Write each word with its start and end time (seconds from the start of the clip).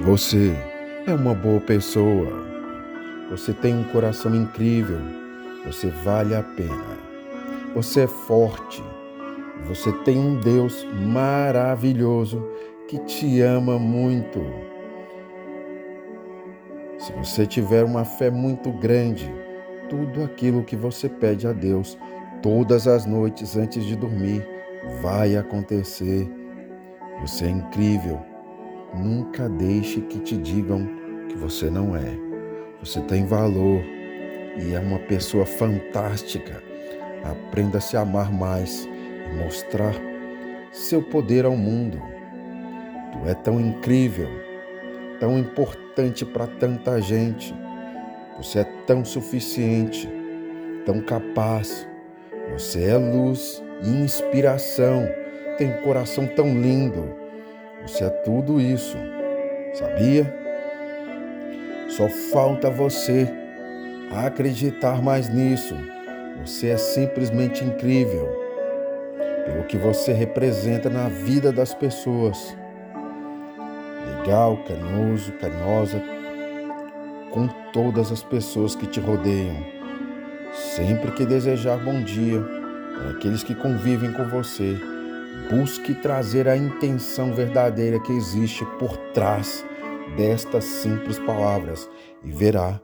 Você 0.00 0.54
é 1.06 1.12
uma 1.12 1.34
boa 1.34 1.60
pessoa. 1.60 2.32
Você 3.30 3.52
tem 3.52 3.74
um 3.74 3.84
coração 3.84 4.34
incrível. 4.34 5.00
Você 5.66 5.88
vale 6.04 6.36
a 6.36 6.42
pena. 6.42 6.98
Você 7.74 8.02
é 8.02 8.06
forte. 8.06 8.82
Você 9.66 9.92
tem 10.04 10.16
um 10.16 10.40
Deus 10.40 10.86
maravilhoso 11.12 12.46
que 12.86 12.98
te 13.00 13.40
ama 13.40 13.76
muito. 13.76 14.40
Se 16.98 17.12
você 17.14 17.44
tiver 17.44 17.84
uma 17.84 18.04
fé 18.04 18.30
muito 18.30 18.70
grande, 18.70 19.28
tudo 19.88 20.22
aquilo 20.22 20.62
que 20.62 20.76
você 20.76 21.08
pede 21.08 21.46
a 21.46 21.52
Deus 21.52 21.98
todas 22.40 22.86
as 22.86 23.04
noites 23.04 23.56
antes 23.56 23.84
de 23.84 23.96
dormir 23.96 24.46
vai 25.02 25.36
acontecer. 25.36 26.30
Você 27.20 27.46
é 27.46 27.50
incrível. 27.50 28.37
Nunca 28.94 29.48
deixe 29.48 30.00
que 30.00 30.18
te 30.18 30.36
digam 30.36 30.88
que 31.28 31.36
você 31.36 31.68
não 31.68 31.94
é. 31.94 32.18
Você 32.80 33.00
tem 33.02 33.26
valor 33.26 33.82
e 34.56 34.74
é 34.74 34.80
uma 34.80 34.98
pessoa 35.00 35.44
fantástica. 35.44 36.62
Aprenda 37.22 37.78
a 37.78 37.80
se 37.80 37.96
amar 37.96 38.32
mais 38.32 38.88
e 39.30 39.36
mostrar 39.36 39.94
seu 40.72 41.02
poder 41.02 41.44
ao 41.44 41.56
mundo. 41.56 42.00
Tu 43.12 43.28
é 43.28 43.34
tão 43.34 43.60
incrível, 43.60 44.28
tão 45.20 45.38
importante 45.38 46.24
para 46.24 46.46
tanta 46.46 47.00
gente. 47.00 47.54
Você 48.36 48.60
é 48.60 48.64
tão 48.86 49.04
suficiente, 49.04 50.08
tão 50.86 51.00
capaz. 51.00 51.86
Você 52.52 52.84
é 52.84 52.96
luz 52.96 53.62
e 53.82 53.88
inspiração. 53.88 55.06
Tem 55.58 55.68
um 55.68 55.82
coração 55.82 56.26
tão 56.26 56.48
lindo. 56.48 57.27
Você 57.88 58.04
é 58.04 58.10
tudo 58.10 58.60
isso. 58.60 58.98
Sabia? 59.72 60.32
Só 61.88 62.06
falta 62.08 62.70
você 62.70 63.26
acreditar 64.26 65.02
mais 65.02 65.30
nisso. 65.30 65.74
Você 66.44 66.68
é 66.68 66.76
simplesmente 66.76 67.64
incrível 67.64 68.28
pelo 69.46 69.64
que 69.64 69.78
você 69.78 70.12
representa 70.12 70.90
na 70.90 71.08
vida 71.08 71.50
das 71.50 71.72
pessoas. 71.72 72.54
Legal, 74.18 74.58
carinhoso, 74.68 75.32
carinhosa 75.32 76.02
com 77.32 77.48
todas 77.72 78.12
as 78.12 78.22
pessoas 78.22 78.76
que 78.76 78.86
te 78.86 79.00
rodeiam. 79.00 79.56
Sempre 80.52 81.10
que 81.12 81.24
desejar 81.24 81.78
bom 81.78 82.02
dia 82.02 82.38
para 82.98 83.10
aqueles 83.12 83.42
que 83.42 83.54
convivem 83.54 84.12
com 84.12 84.28
você, 84.28 84.76
busque 85.50 85.94
trazer 85.94 86.48
a 86.48 86.56
intenção 86.56 87.32
verdadeira 87.32 88.00
que 88.00 88.12
existe 88.12 88.64
por 88.78 88.96
trás 89.12 89.64
destas 90.16 90.64
simples 90.64 91.18
palavras 91.20 91.88
e 92.24 92.30
verá 92.30 92.80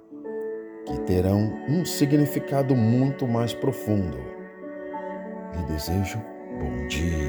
que 0.87 1.01
terão 1.01 1.53
um 1.69 1.85
significado 1.85 2.75
muito 2.77 3.27
mais 3.27 3.55
profundo. 3.55 4.19
Lhe 5.57 5.63
desejo 5.73 6.21
bom 6.61 6.87
dia. 6.89 7.24